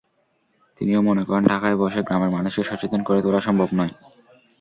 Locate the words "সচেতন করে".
2.63-3.19